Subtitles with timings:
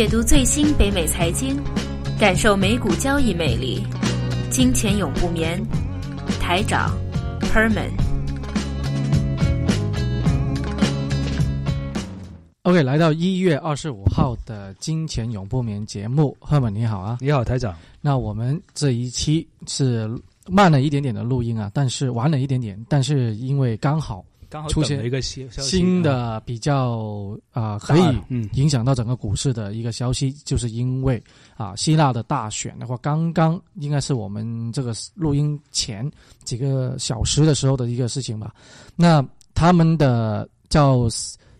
[0.00, 1.54] 解读最新北美财经，
[2.18, 3.82] 感受美股交易魅力。
[4.48, 5.62] 金钱永不眠，
[6.40, 6.96] 台长
[7.52, 7.90] Herman。
[12.62, 17.76] OK，来到一月二十五号的金钱永不眠节目，Herman 你好啊，你好台长。
[18.00, 20.10] 那我们这一期是
[20.46, 24.24] 慢了一点点的录音啊，但是晚了一点点，但是因为刚好。
[24.50, 28.02] 刚好出现一个新新的比较啊，可以
[28.54, 31.22] 影响到整个股市的一个消息，就是因为
[31.56, 36.10] 啊，希腊的大选的话，刚刚应该是我们这个录音前
[36.42, 38.52] 几个小时的时候的一个事情吧。
[38.96, 39.24] 那
[39.54, 41.06] 他们的叫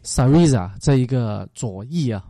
[0.02, 2.24] Sariza 这一个左翼啊，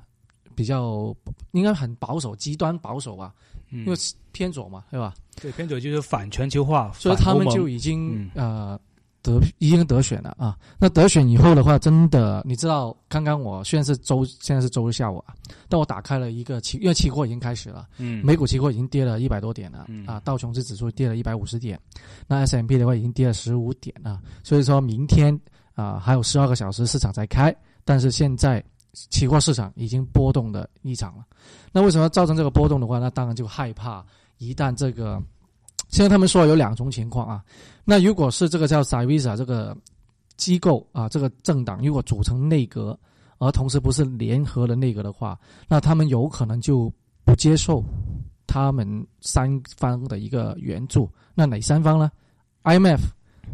[0.54, 1.16] 比较
[1.52, 3.32] 应该很保守，极端保守吧，
[3.70, 3.96] 因为
[4.30, 5.14] 偏左嘛，对吧？
[5.40, 8.78] 对，偏左就是反全球化，所以他们就已经呃。
[9.22, 10.56] 得已经得选了啊！
[10.78, 15.34] 那得选以后的话，真的你知道，刚刚我虽然是周，现在是周日下午啊，
[15.68, 21.78] 但我打开了一个期，因为期货已经开始了，嗯，美股期货已经跌了一百多点了，啊，道琼斯指数跌了一百五十点，
[22.26, 25.38] 那 S M P 的话已经跌了十五点啊，所以说明天
[25.74, 27.54] 啊还有十二个小时市场才开，
[27.84, 31.24] 但是现在期货市场已经波动的异常了。
[31.72, 34.04] 那为什么造成这个波动的话，那当然就害怕
[34.38, 35.22] 一旦这个。
[35.90, 37.44] 现在他们说有两种情况啊，
[37.84, 39.76] 那如果是这个叫 Syriza 这个
[40.36, 42.98] 机构啊，这个政党如果组成内阁，
[43.38, 45.38] 而同时不是联合的内阁的话，
[45.68, 46.92] 那他们有可能就
[47.24, 47.84] 不接受
[48.46, 51.10] 他们三方的一个援助。
[51.34, 52.10] 那哪三方呢
[52.62, 53.00] ？IMF、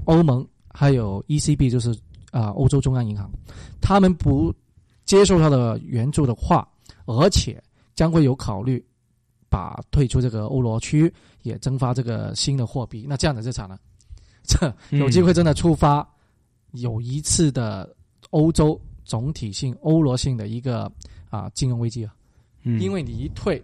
[0.04, 1.96] 欧盟还有 ECB，就是
[2.30, 3.30] 啊欧洲中央银行，
[3.80, 4.54] 他们不
[5.04, 6.68] 接受他的援助的话，
[7.06, 7.62] 而且
[7.94, 8.84] 将会有考虑。
[9.48, 13.78] 把退出这个欧罗区，也增发这个新的货币，那这样的这场呢，
[14.44, 16.06] 这有机会真的触发
[16.72, 17.94] 有一次的
[18.30, 20.90] 欧洲总体性、欧罗性的一个
[21.30, 22.14] 啊金融危机啊。
[22.64, 23.62] 嗯，因为你一退，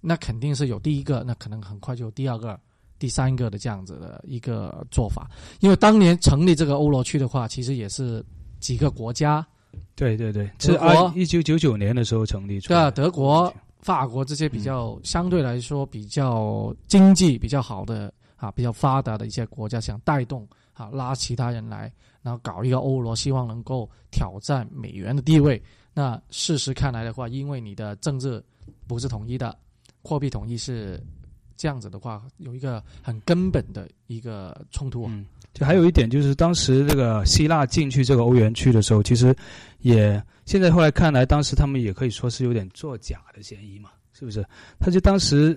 [0.00, 2.58] 那肯定是有第一个，那可能很快就有第二个、
[2.98, 5.28] 第三个的这样子的一个做法。
[5.60, 8.24] 因为当年成立这个欧罗区的话，其实也是
[8.60, 9.44] 几个国家。
[9.94, 10.78] 对对对，是
[11.14, 12.60] 一九九九年的时候成立。
[12.60, 13.52] 对啊，德国。
[13.80, 25.60] 法国这些比较相对来说比较经济比较好的啊，比较发达的一些国家，想带动啊拉其他人来，然后搞一个欧罗，希望能够挑战美元的地位。
[25.94, 28.42] 那事实看来的话，因为你的政治
[28.86, 29.56] 不是统一的，
[30.02, 31.02] 货币统一是
[31.56, 35.06] 这样子的话，有一个很根本的一个冲突。
[35.08, 35.26] 嗯，
[35.58, 39.34] 就还有一点就是，当时这个希腊进去这个欧元区的时候，其实
[39.80, 40.22] 也。
[40.46, 44.42] 现在后来看来，当时他们也可以说是有点作假的嫌疑嘛，是不是？
[44.78, 45.54] 他就当时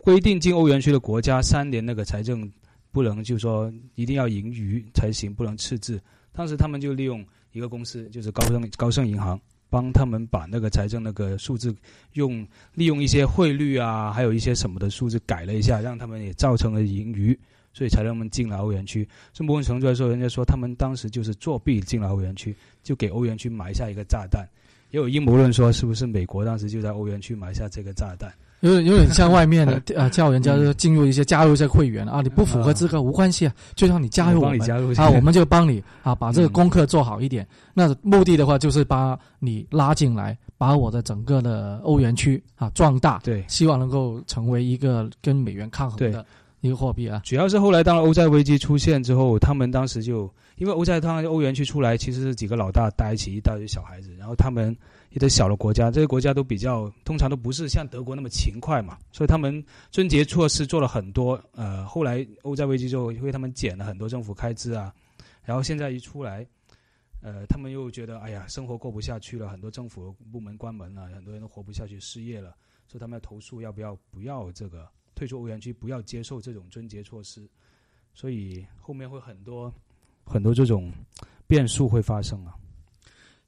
[0.00, 2.50] 规定进欧元区的国家三年那个财政
[2.90, 6.00] 不能，就说一定要盈余才行，不能赤字。
[6.32, 7.22] 当时他们就利用
[7.52, 11.76] 一个公司，就是高盛高盛银行，帮他们把那个财政那个数字
[12.14, 17.38] 用利用一些汇率啊，还有一些什么的数字改了一下，让他们也造成了盈余。
[17.74, 19.06] 所以才让他们进了欧元区。
[19.34, 24.48] 从某种程度来说，人家说他们当时就是作弊进了欧元区，就给欧元区埋下一个炸弹。
[24.90, 28.32] 也有阴谋论说，是不是美国当时就在欧元区埋下这个炸弹？
[28.60, 37.46] 有点有点像外面的啊， 叫人家进入一些加入一些会员啊，你不符合资格无关系啊，就让你加入我们啊，我们就帮你啊，把这个功课做好一点。
[37.74, 46.24] 那目的的话，就是把你拉进来，把我的整个的欧元区啊壮大，对，希望能够成为一个跟美元抗衡的。
[46.66, 54.74] 一个货币啊，主要是后来当欧债危机出现之后，他们当时就因为欧债，当欧元区出来，其实是几个老大带一起一大堆小孩子，然后他们
[55.10, 61.38] 一些小的国家，这些国家都比较通常都不是像德国那么勤快嘛，所以他们春节措施做了很多。
[61.52, 64.90] 呃，后来欧债危机之后，为他们减了很多政府开支啊，
[65.44, 66.46] 然后现在一出来，
[67.20, 72.54] 呃，他们又觉得哎呀，生活过不下去了，很多政府部门关门了，很多人都活不下去，失业了，
[72.88, 74.88] 所以他们要投诉要不要不要这个。
[75.14, 77.48] 退出欧元区，不要接受这种终结措施，
[78.12, 79.72] 所以后面会很多
[80.24, 80.92] 很多这种
[81.46, 82.54] 变数会发生啊。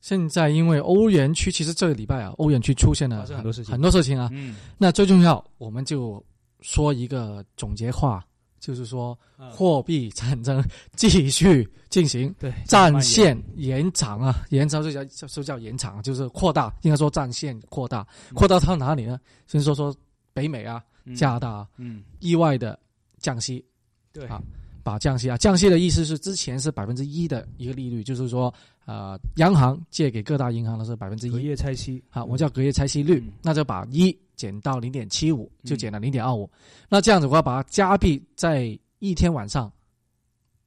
[0.00, 4.28] 现在因为欧元区，其实这个礼拜啊，欧元区出现了很多事情，很多事情啊。
[4.32, 6.24] 嗯，那最重要，我们就
[6.60, 8.24] 说一个总结话，
[8.60, 9.18] 就是说
[9.50, 10.62] 货币战争
[10.94, 19.18] 继续进行，对，战线延长啊，延长就叫就叫延长，就是扩大，应该说战线扩大，扩大到哪里呢？
[19.48, 19.92] 先说说
[20.36, 20.84] 北美啊。
[21.14, 22.76] 加拿大啊，嗯，意外的
[23.20, 23.64] 降息，
[24.12, 24.26] 对。
[24.26, 24.42] 啊，
[24.82, 28.52] 把降息啊，降息的意思是之前是百分之一的一个利率，就是说，
[28.86, 36.50] 呃，央行借给各大银行的是百分之一，隔夜拆息，啊，我叫隔夜拆息率，那就把一减到零点七五，就减了零点二五，
[36.88, 39.72] 那这样子的话，把它加币在一天晚上，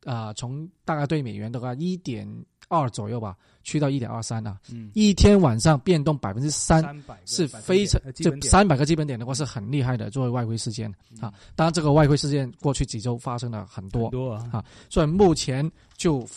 [0.10, 2.28] 啊，从大概对美元的话一点
[2.68, 4.60] 二左右吧，去到一点二三了。
[4.74, 6.84] 嗯，一天晚上变动百分之三，
[7.28, 10.92] 是非常这三百个基本点的话是很厉害的，作为外汇事件
[11.22, 11.32] 啊。
[11.56, 16.28] 当然，这个外汇事件过去几周发生了很多多啊，所以目前就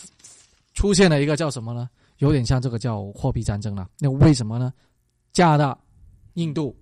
[0.75, 1.89] 出现了一个叫什么呢？
[2.19, 3.89] 有点像这个叫货币战争了。
[3.97, 4.71] 那为什么呢？
[5.31, 5.75] 加拿大、
[6.35, 6.77] 印度，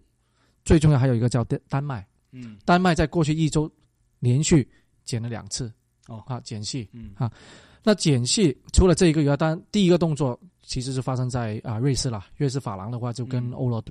[0.66, 2.06] 最重要还有一个叫丹丹麦。
[2.32, 3.72] 嗯，丹麦在过去一周
[4.20, 4.70] 连续
[5.06, 5.72] 减了两次。
[6.12, 6.88] 哦，啊，减息。
[6.92, 7.32] 嗯，啊，
[7.84, 12.26] 那减息除了这一个以外，当然第一个动作其实是发生在啊瑞士了。
[12.36, 13.84] 瑞士法郎的话就跟欧罗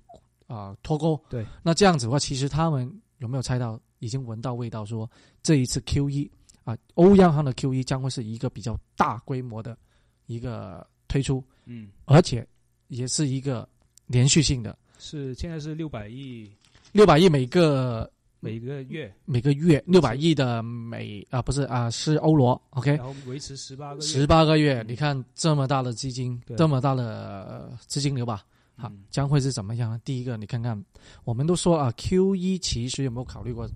[0.46, 1.18] 啊脱钩。
[1.28, 3.80] 对，那这样子的话，其实他们有没有猜到？
[4.00, 5.10] 已经闻到味道，说
[5.42, 6.30] 这一次 Q 一
[6.64, 9.76] 啊，欧央行的 Q 一将会是一个比较大规模的
[10.24, 11.44] 一个推出。
[11.66, 12.46] 嗯，而且
[12.88, 13.68] 也是一个
[14.06, 14.78] 连续性的。
[14.98, 16.50] 是现在是六百亿，
[16.92, 18.10] 六百亿每个。
[18.42, 28.42] 每个月每个月六百亿的美啊不是啊是欧罗，OK，然后维持十八个十八个月，你看这么大的基金，这么大的资金流吧，
[28.76, 30.00] 好将会是怎么样？
[30.06, 30.82] 第一个，你看看，
[31.24, 33.68] 我们都说啊，Q 一其实有没有考虑过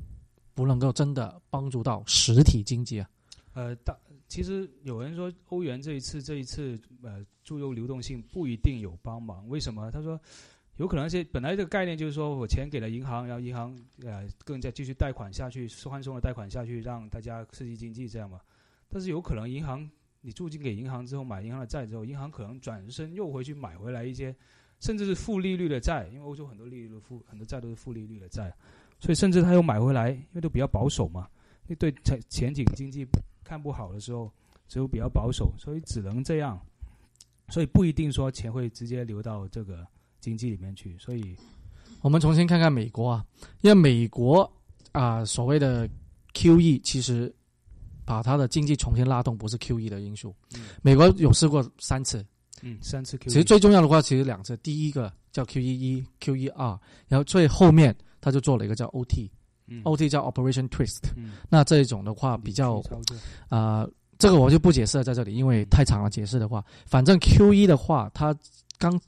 [0.55, 3.11] 不能够真的帮助到实体经济啊？
[3.53, 3.95] 呃，大
[4.29, 9.91] 其实有人说欧元这一次这一次呃注入流动性不一定有帮忙，为什么？
[9.91, 10.19] 他说。
[10.77, 18.41] 有可能是本来这个概念就是说我钱给了银行，然后银行呃更加继续贷款下去，宽松的贷款下去，让大家刺激经济这样嘛。
[18.89, 19.89] 但是有可能银行
[20.21, 24.35] 你注进给银行之后买银行的债之后，银行可能转身又回去买回来一些，
[24.81, 28.53] 甚至是负利率的债，因为欧洲很多利率的负很多债都是负利率的债，
[28.99, 31.29] 所以甚至他又买回来，因为都比较保守嘛。
[31.69, 33.07] 那对前前景经济
[33.45, 34.29] 看不好的时候，
[34.67, 36.61] 只有比较保守，所以只能这样，
[37.51, 39.87] 所以不一定说钱会直接流到这个。
[40.25, 41.37] 经济里面去，所以
[42.01, 43.23] 我们重新看看美国啊，
[43.61, 44.51] 因为美国
[44.93, 45.87] 啊所谓的
[46.33, 47.31] Q E 其实
[48.07, 50.35] 把它的经济重新拉动不是 Q E 的因素。
[50.81, 52.25] 美国有试过三次，
[52.63, 53.29] 嗯，三次 Q。
[53.29, 61.03] 其实最重要的话其实两次，第一个叫 Q E 一、Q E 二，然后最后面他就做了一个叫 O T，O T 叫 Operation Twist。
[61.51, 62.83] 那这一种的话比较
[63.51, 63.87] 啊，
[64.19, 68.35] 这个我就不解释了，在这里因为太长了，解释的话，反正 Q E 的话，它
[68.79, 68.99] 刚。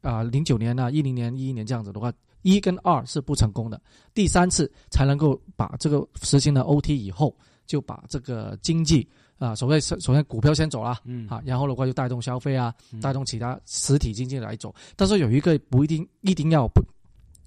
[0.00, 2.12] 啊，零九年呢，一零年、一一年这样子的话，
[2.42, 3.80] 一跟二是不成功的，
[4.14, 7.36] 第三次才能够把这个实行了 OT 以后，
[7.66, 9.06] 就把这个经济
[9.38, 14.74] 啊，所谓首先股票先走了，嗯，啊，然后的话就带动消费啊，带动其他实体经济来走。
[14.96, 16.80] 但是有一个不一定一定要不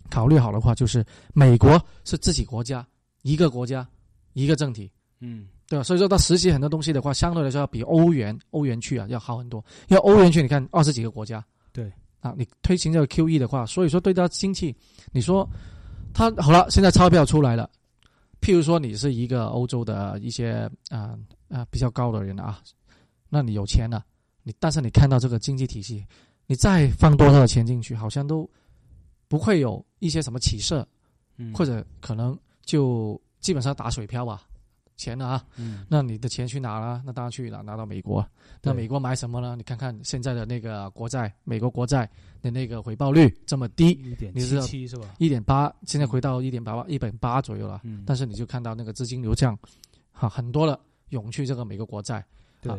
[0.09, 2.85] 考虑好的话，就是美国是自己国家
[3.21, 3.87] 一个国家
[4.33, 5.83] 一个政体，嗯，对吧？
[5.83, 11.89] 所以说它实习很多东西的话，相对来说要比欧元欧元区啊要好很多，因为欧元区你看二十几个国家，对。
[12.21, 14.73] 啊，你推行这个 QE 的话，所以说对他经济，
[15.11, 15.47] 你说
[16.13, 17.69] 他好了，现在钞票出来了。
[18.39, 21.17] 譬如说你是一个欧洲的一些啊
[21.49, 22.59] 啊比较高的人啊，
[23.29, 24.03] 那你有钱了，
[24.41, 26.03] 你但是你看到这个经济体系，
[26.47, 28.49] 你再放多少的钱进去，好像都
[29.27, 30.87] 不会有一些什么起色，
[31.53, 34.41] 或者可能就基本上打水漂吧。
[35.01, 37.01] 钱了啊，嗯，那你的钱去哪了？
[37.03, 37.61] 那当然去哪？
[37.61, 38.23] 拿到美国。
[38.61, 39.55] 那美国买什么呢？
[39.55, 42.07] 你看看现在的那个国债，美国国债
[42.43, 45.15] 的那个回报率这么低，一点七七是吧？
[45.17, 47.81] 一点八，现在回到一点八八，一点八左右了。
[47.83, 49.57] 嗯，但是你就看到那个资金流向，
[50.11, 52.23] 哈，很多了涌去这个美国国债。
[52.61, 52.71] 对，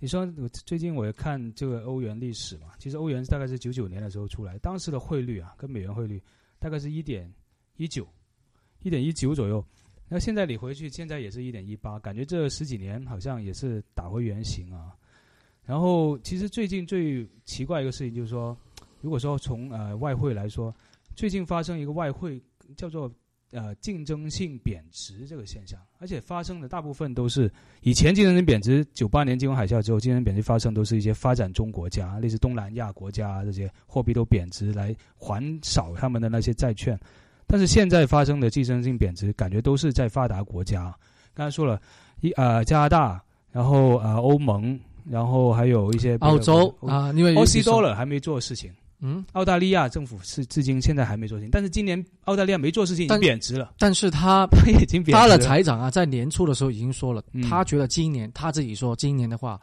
[0.00, 6.20] 你说我最近我也看这个欧元历史嘛，其实欧元大概是九九年的时候出来，当时的汇率啊，跟美元汇率
[6.58, 7.32] 大概是一点
[7.76, 8.04] 一九，
[8.82, 9.64] 一点一九左右。
[10.08, 14.94] 那现在你回去，现在也是一点一八，感觉这十几年好像也是打回原形啊。
[15.64, 18.56] 然后，其实最近最奇怪一个事情就是说，
[19.02, 20.74] 如果说从呃外汇来说，
[21.14, 22.40] 最近发生一个外汇
[22.74, 23.12] 叫做
[23.50, 36.98] 呃竞争性贬值这个现象，而且发生的大部分都是以前竞争性贬值，九八年金融海啸之后，竞争贬值发生都是一些发展中国家，类似东南亚国家这些货币都贬值来还少他们的那些债券。
[37.48, 40.94] 但是现在发生的寄生性贬值，感觉都是在发达国家。
[41.34, 41.80] 刚才说了，
[42.20, 44.78] 一呃加拿大，然后呃欧盟，
[45.08, 48.70] 然后还有一些澳洲啊，因为欧西多了还没做事情。
[49.00, 53.72] 嗯，澳大利亚政府是至今现在还没做事情，但是今年澳大利亚没做事情已经贬值了。
[53.78, 59.58] 但是 他已经他的财长啊，在年初的时候已经说了，他觉得今年他自己说今年的话，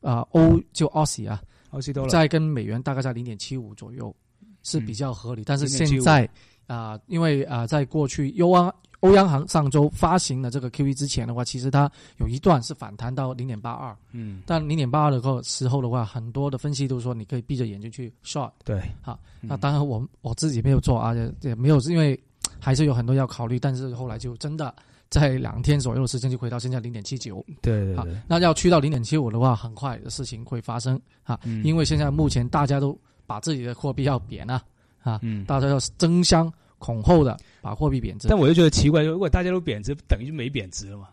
[0.00, 4.14] 啊欧就澳西啊，澳西多了在跟美元大概在零点七五左右
[4.62, 6.26] 是比较合理，但是现在。
[6.66, 22.18] 啊，因为啊，在过去欧央欧央行上周发行了这个 QE 之前的话，其实它有一段是反弹到零点八二，嗯，但零点八二的个时候的话，很多的分析都说你可以闭着眼睛去 short，对，啊，那当然我我自己没有做啊，也也没有，因为
[22.58, 24.74] 还是有很多要考虑，但是后来就真的
[25.08, 27.44] 在两天左右的时间就回到现在零点七九。
[27.60, 28.16] 对对对。
[28.26, 34.60] 那要去到零点七五的话，很快的事情会发生啊，因为现在目前大家都把自己的货币要贬啊，
[35.10, 38.28] 啊，嗯大家要争相恐后的把货币贬值。
[38.28, 41.08] 但我就觉得奇怪，如果大家都贬值，等于就没贬值了嘛？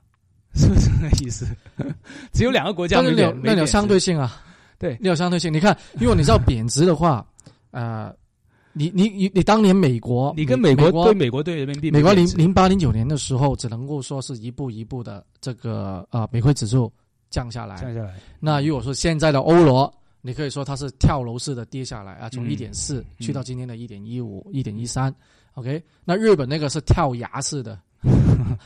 [0.55, 1.45] 是不是这个意思？
[2.33, 4.41] 只有两个国家没贬，那有相对性啊。
[4.77, 5.51] 对，你有相对性。
[5.53, 7.25] 你看，如果你知道贬值的话，
[7.71, 8.13] 呃。
[8.75, 16.91] 你你你你当年美国，你跟美国对美国对人民币，美国零零八零九年的时候，只能够说是一步一步的这个呃美汇指数
[17.29, 18.15] 降下来，降下来。
[18.39, 19.93] 那如果说现在的欧罗，
[20.25, 25.13] 你可以说它是跳楼式的跌下来啊，从一点四去到今天的一点一五、一点一三。
[25.55, 27.79] OK，那日本那个是跳崖式的。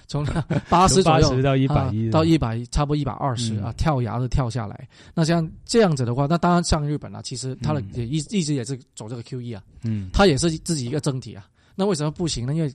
[0.08, 0.26] 从
[0.70, 4.88] 八十左右到一百一，到一百差不多一百二十啊，跳崖的跳下来。
[5.14, 11.48] 那像这样子的话，那当然像日本啊，其实它的也一一直也是走这个 Q E 啊，嗯，它也是自己一个整体啊。
[11.76, 12.56] 那为什么不行呢？
[12.56, 12.70] 因为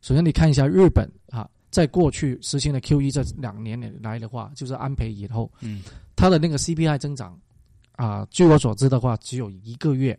[0.00, 5.82] 首先你看一下日本啊，在过去实行的 Q E 这两年来的话，就是安倍以后，嗯，
[6.16, 7.38] 它的那个 C P I 增长
[7.98, 10.18] 啊，据我所知的话，只有一个月。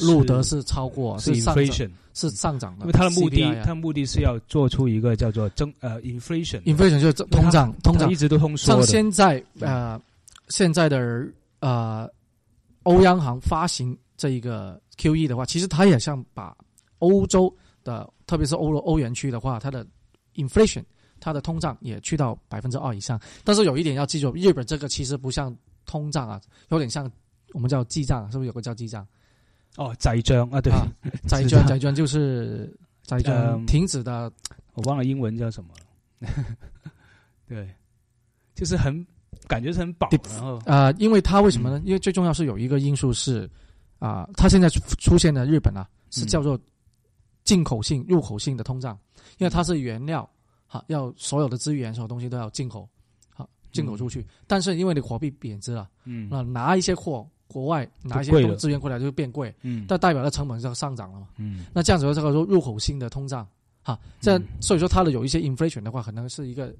[0.00, 8.12] 录得是超过是上涨，是上涨的，因为它的目的，它的目的是要做出一个叫做增呃 inflation，inflation 就是通胀，通胀。
[8.12, 9.98] 一直都通缩像现在呃
[10.48, 11.26] 现在的
[11.60, 12.06] 呃
[12.82, 16.54] 欧央行发行这一个 QE 的话，其实它也像把
[16.98, 17.50] 欧洲
[17.82, 19.86] 的，特别是欧罗欧元区的话，它的
[20.34, 20.84] inflation，
[21.18, 23.18] 它的通胀也去到百分之二以上。
[23.42, 25.56] 但是有一点要记住，日本这个其实不像
[25.88, 27.10] 通胀啊，有点像
[27.54, 29.04] 我们叫记账，是不是有个叫记账？
[29.76, 30.72] 哦，债券啊，对，
[31.26, 34.30] 债券， 债券就是债券停止的，
[34.74, 35.70] 我忘了英文叫什么。
[36.20, 36.28] 了。
[37.46, 37.74] 对，
[38.54, 39.06] 就是很
[39.46, 40.58] 感觉是很饱，然后。
[40.66, 41.80] 啊，因为它为什么呢？
[41.84, 43.48] 因为最重要是有一个因素是
[43.98, 46.58] 啊，它现在出现的日本啊，是叫做
[47.44, 48.98] 进口性、入口性的通胀，
[49.38, 50.28] 因为它是原料
[50.66, 52.88] 哈，要所有的资源、所有东西都要进口，好
[53.72, 57.28] 进口出去，但是因为你货币贬值了，嗯，那拿一些货。
[57.50, 63.48] 国外拿一些资源过来就变贵，嗯，但代表的成本就上涨了嘛，嗯，那这样子的这个说入口性的通胀，
[63.82, 66.76] 哈，这所以说它的有一些 inflation 的话，可能是一个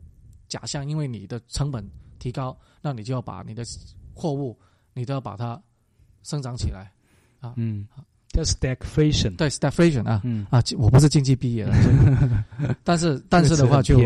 [0.46, 1.82] 假象，因为你的成本
[2.18, 3.64] 提高，那你就要把你的
[4.12, 4.54] 货物，
[4.92, 5.58] 你都要把它
[6.22, 6.92] 生长起来，
[7.40, 7.88] 啊，嗯，
[8.38, 11.72] 叫 stagflation，对 stagflation 啊，嗯啊，我不是经济毕业的，
[12.84, 13.98] 但是但是的话就，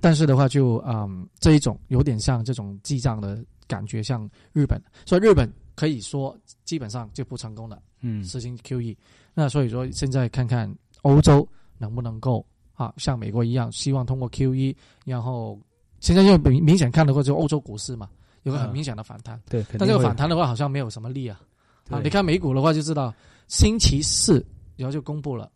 [0.00, 5.50] 但是的话就嗯这一种有点像这种记账的感觉，像日本，所以日本。
[5.74, 6.36] 可以说
[6.66, 7.80] 基本上就不成功了。
[8.02, 8.94] 嗯，实行 QE，
[9.32, 11.48] 那所以说现在看看欧洲
[11.78, 14.76] 能不能够啊，像美国一样，希望通过 QE，
[15.06, 15.58] 然后
[15.98, 18.10] 现在就明明显看的话，就欧洲股市嘛，
[18.42, 19.40] 有个很明显的反弹。
[19.48, 21.40] 对，但这个反弹的话好像没有什么力啊。
[21.88, 23.12] 啊，你看美股的话就知道，
[23.52, 24.44] 星期四
[24.76, 25.52] 然后就公布了，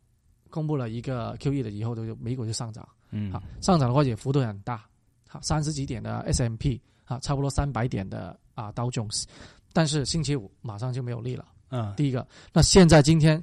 [0.50, 2.86] 公布了一个 QE 的以后，就美股就上涨。
[3.10, 4.84] 嗯，好，上涨的话也幅度很大，
[5.26, 9.26] 好，三十几点的 S M P，啊，差不多三百点的啊道琼斯。
[9.72, 11.46] 但是星期五马上就没有力了。
[11.70, 13.42] 嗯，第一个，那现在今天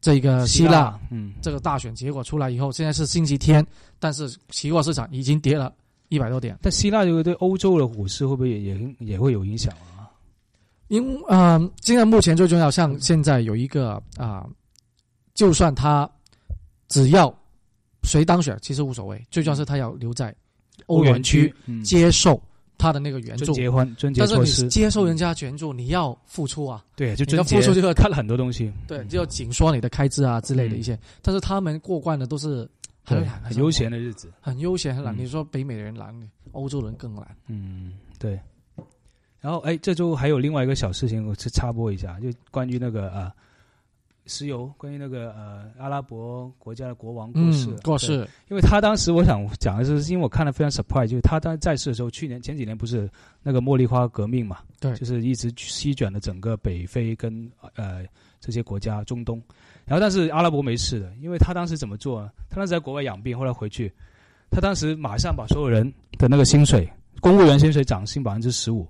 [0.00, 3.64] 这个希腊，嗯，这个大选结果出来以后，现在是星期天，
[3.98, 5.74] 但是期货市场已经跌了
[6.08, 6.58] 一百多点。
[6.62, 9.89] 但希腊这个对欧洲的股市会不会也也也会有影响啊？
[10.90, 14.46] 因嗯，现在目前最重要，像现在有一个啊，
[15.32, 16.08] 就算他
[16.88, 17.34] 只要
[18.02, 20.34] 谁当选，其实无所谓，最重要是他要留在
[20.86, 22.38] 欧元区接受。
[22.82, 26.82] 他的那个援助，结婚，但是你接受人家援助，你要付出啊。
[26.96, 28.72] 对，就你要付出，就要看了很多东西。
[28.88, 30.98] 对，就要紧缩你的开支啊之类的一些。
[31.20, 32.66] 但是他们过惯的都是
[33.04, 35.14] 很很悠闲的日子，很悠闲很懒。
[35.14, 36.10] 你说北美人懒，
[36.52, 37.36] 欧洲人更懒。
[37.48, 38.40] 嗯，对。
[39.40, 43.32] 然后，哎，这周还有另外一个小事情，我去插播一下，就关于那个啊。
[44.26, 48.18] 石油关于那个呃阿拉伯国家的国王过世过世，
[48.48, 53.10] 因为他当时我想讲的是，因为我看了非常 surprise，就是他当在世的时候，去年前几年不是
[53.42, 58.04] 那个茉莉花革命嘛，对，就是一直席卷了整个北非跟呃
[58.38, 59.42] 这些国家中东，
[59.84, 62.30] 然后但是阿拉伯没事的，因为他当时怎么做？
[62.48, 63.92] 他当时在国外养病，后来回去，
[64.48, 66.88] 他当时马上把所有人的那个薪水，
[67.20, 68.86] 公务员薪水涨薪百分之十五，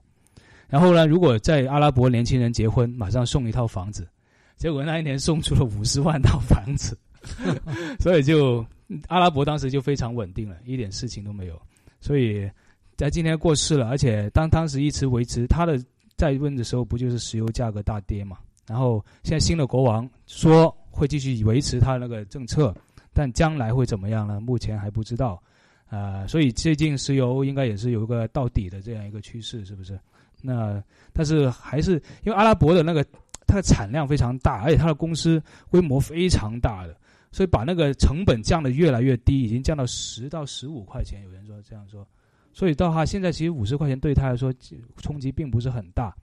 [0.71, 4.09] 然后呢，如果在阿拉伯年轻人结婚，马上送一套房子。
[4.57, 6.97] 结果那一年送出了五十万套房子，
[7.99, 8.65] 所以就
[9.09, 11.59] 阿拉伯当时就非常稳定了，一点事情都没有。
[11.99, 12.47] 所以
[12.95, 15.83] 在今天过世了，而且当当时一直维持他的
[16.15, 18.37] 在问的时候，不就是石油价格大跌嘛？
[18.67, 22.75] 然后现在新的国王说会继续维持他那个政策，
[23.15, 24.39] 但将来会怎么样呢？
[24.41, 25.43] 目前还不知道。
[25.89, 29.99] 呃，所以最近石油应该也是有一个到底的这样一个趋势，是不是？
[30.42, 30.82] 那
[31.12, 31.92] 但是还是
[32.25, 33.04] 因为阿拉伯的那个。
[33.47, 36.97] 它的产量非常大，而且它的公司规模非常大的，
[37.32, 41.25] 所以把那个成本降得越来越低，已经降到十到十五块钱。
[41.25, 42.06] 有人说这样说，
[42.52, 44.54] 所以到他现在其实五十块钱对他来说
[44.99, 46.14] 冲击并不是很大，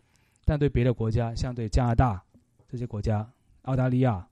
[0.46, 2.24] 但对别的国家，像对加拿大
[2.66, 3.30] 这些国家、
[3.64, 4.26] 澳大利亚，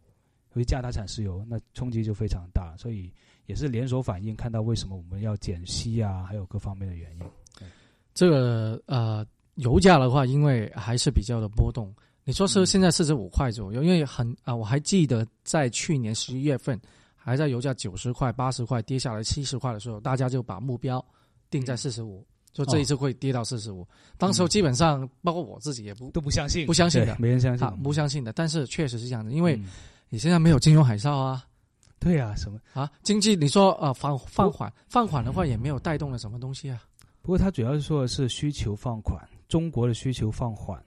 [0.54, 2.74] 尤其加拿大产石油，那冲击就非常大。
[2.78, 3.12] 所以
[3.46, 7.26] 也是连锁反应，看到为什么我们要减息啊，还有各方面的原因。
[8.14, 9.26] 这个呃，
[9.56, 11.94] 油价的话，因为还是比较的波动。
[12.24, 16.80] 你说是现在四十五块左右，因为很啊，我还记得在去年十一月份，
[17.16, 21.04] 还在油价九十块、八十块跌下来七十块的时候，大家就把目标
[21.52, 23.88] 定在四十五，说这一次会跌到四十五。
[24.18, 28.34] 当时基本上，包括我自己也不都不相信，不相信的，没人相信，不相信的。
[28.34, 29.60] 但是确实是这样的，因为
[30.10, 31.46] 你现在没有金融海啸啊，
[32.00, 32.92] 对啊，什么啊？
[33.04, 36.82] 经济你说啊放放缓，放缓的话也没有带动了什么东西啊。
[37.22, 39.16] 不过它主要是说的是需求放缓，
[39.48, 40.82] 中国的需求放缓。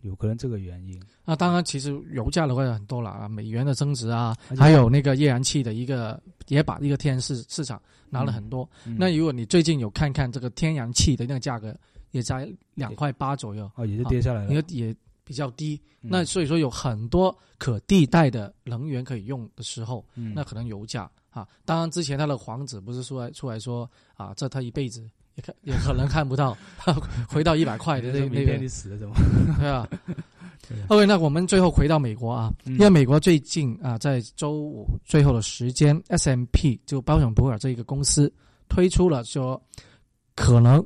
[0.00, 1.00] 有可能这个原因。
[1.24, 8.68] 那当然，其实油价的话很多了啊，美元的增值啊，还有那个页岩气的一个，也把一个天然市市场拿了很多。
[8.98, 11.72] 那如果你最近有看看这个天然气的那个价格，
[12.10, 15.80] 也在两块八左右啊，也是跌下来了，也也比较低。
[16.00, 25.08] 那所以说有很多可替代的能源可以用的时候，那可能油价啊，当然之前他的皇子不是出来出来说啊，这他一辈子。
[25.34, 26.56] 也看也可能看不到，
[27.28, 28.58] 回到一百块的那那个，
[29.58, 29.88] 对啊。
[30.88, 38.32] OK，那我们最后回到美国啊，因为美国最近啊，在周五最后的时间，S M P 就包永普尔这一个公司
[38.68, 39.60] 推出了说，
[40.36, 40.82] 可能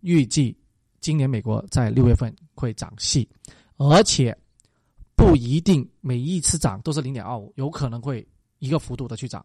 [0.00, 0.54] 预计
[1.00, 3.26] 今年美国在六月份会涨息，
[3.76, 4.36] 而且
[5.14, 8.26] 不一定每一次涨都是零点二五，有可能会
[8.58, 9.44] 一个幅度的去涨。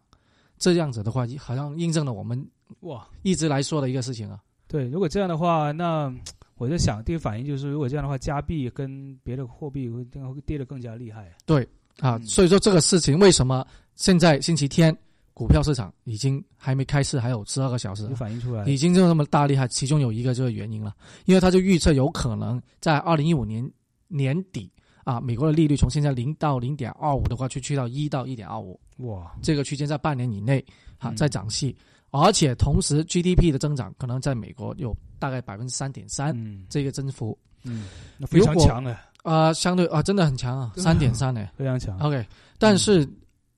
[0.58, 2.44] 这样子的话，好像印证了我们
[2.80, 4.42] 哇一直来说的一个事情啊。
[4.68, 6.12] 对，如果这样的话，那
[6.56, 11.32] 我在想，第一反应就是，如果这样的话，加币跟别的货币会会跌得更加厉害。
[11.44, 11.66] 对
[11.98, 14.96] 啊，所以说这个事情为什么现在星期天
[15.34, 19.68] 股票市场已经还没开市，还有十二个小时，反映出来，已经就那么大厉害。
[19.68, 20.94] 其中有一个就是原因了，
[21.26, 23.70] 因为他就预测有可能在二零一五年
[24.08, 24.70] 年底
[25.04, 30.64] 啊，美国的利率从现在零到零点二五的话，去去到一到一点二五，哇，这个区间在半年以内
[30.98, 31.76] 啊在涨息。
[32.22, 36.34] 而且同时，GDP 的增长可能在美国有大概百分之三点三，
[36.68, 37.84] 这个增幅，嗯，
[38.26, 41.98] 非常强的啊，相对啊，真的很强啊，三点三呢，非常强。
[41.98, 42.24] OK，
[42.58, 43.08] 但是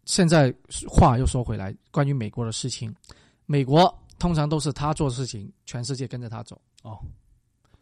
[0.04, 0.52] 现在
[0.88, 2.94] 话又说回来，关于美国的事情，
[3.46, 6.60] 美国通常都是他做事情，全世界跟着他走。
[6.82, 6.98] 哦，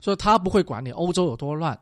[0.00, 1.78] 所以他不会管你欧洲有多乱，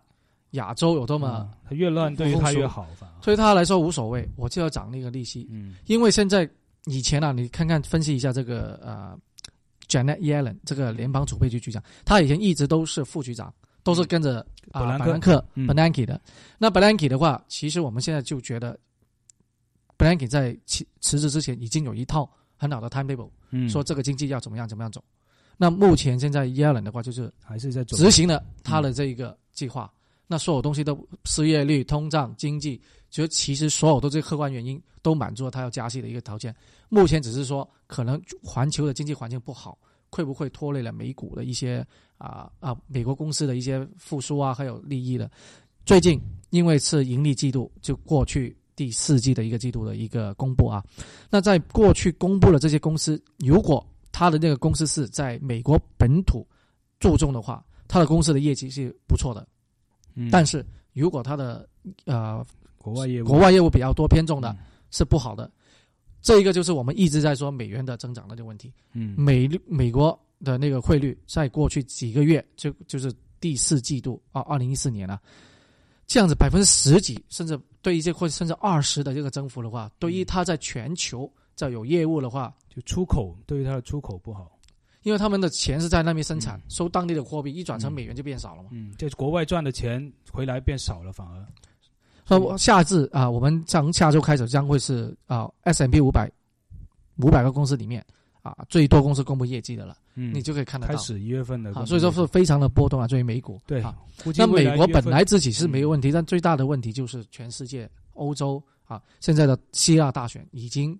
[0.50, 2.87] 亚洲有多么，他越乱对于他越好，
[3.22, 6.48] 对他来说无所谓，我就要涨那个利息，嗯，因为现在。
[6.86, 9.18] 以前啊，你看看分析一下这个呃
[9.88, 16.20] ，Janet Yellen 这个联邦储备局局长，他以前一直都是副局长，都是跟着啊伯兰克 Bernanke 的。
[16.58, 18.78] 那 Bernanke 的话，其实我们现在就觉得
[19.96, 23.30] ，Bernanke 在辞辞职之前已经有一套很好的 timetable，
[23.68, 25.02] 说这个经济要怎么样怎么样走。
[25.56, 29.90] 那目前现在 Yellen 的话，就是还是在执行了他的这一个计划。
[30.26, 36.54] 那所有东西都失业率、通胀、经济，就其实所有的这些客观原因都满足了他要加息的一个条件。
[36.88, 39.78] 目前只是说，可能环球的经济环境不好，
[40.10, 45.30] 会不会拖累了美股的一些啊啊美国公司的一些复苏啊，还有利益的。
[45.84, 46.18] 最近
[46.50, 50.82] 因为是盈利季度，就过去第四季的一个季度的一个公布啊。
[51.28, 56.46] 那在过去公布了这些公司，如果他的那个公司是在美国本土
[56.98, 59.46] 注重的话，他的公司的业绩是不错的。
[60.31, 61.68] 但是如果他的
[62.05, 62.44] 呃
[62.79, 64.57] 国外业务国外业务比较多偏重的，
[64.90, 65.50] 是不好的。
[66.22, 68.72] 这一个就是我们一直在说美元的增长的这个问题。
[68.92, 75.20] 嗯，美美国的那个汇率在过去几个月就就是第四季度啊，二零一四年啊，
[76.07, 84.53] 这样子百分之十几，甚至对一些或者甚至二十的这个增幅的话，对于它在全球在有业务的话，就出口对于它的出口不好。
[85.04, 88.70] 因为他们的钱是在那边生产，收当地的货币，一转成美元就变少了嘛。
[88.72, 91.46] 嗯，就是国外赚的钱回来变少了，反而。
[92.26, 96.30] 说下次啊，我们从下周开始将会是啊 S M P 五百
[97.18, 98.02] 五百个公司里面
[98.40, 99.94] 啊最多公司公布业绩的了。
[100.14, 100.94] 嗯，你就可以看得到。
[100.94, 101.70] 开始一月份的。
[101.74, 103.60] 啊，所以说是非常的波动啊，作为美股。
[103.66, 103.84] 对。
[104.36, 110.98] 那美国本来自己是没有问题，但最大的问题就是全世界欧洲啊，现在的希腊大选已经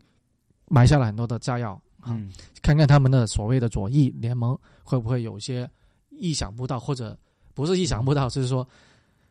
[0.68, 1.80] 埋下了很多的炸药。
[2.08, 2.30] 嗯，
[2.62, 5.68] 看看他们的所谓的左翼联盟会不会有些
[6.10, 7.18] 意想不到，或者
[7.54, 8.66] 不是意想不到，就是说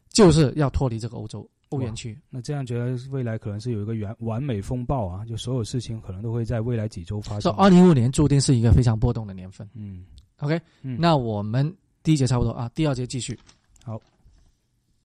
[0.09, 2.17] 就是要脱离这个欧洲欧元区。
[2.29, 7.41] 那这样觉得未来可能是有一个完完美风暴啊，就所有事情可能都会在未来几周发生。
[7.41, 9.67] 说二零一五年注定是一个非常波动的年份。
[9.73, 10.05] 嗯
[10.37, 13.37] ，OK，那我们第一节差不多啊，第二节继续。
[13.83, 13.99] 好。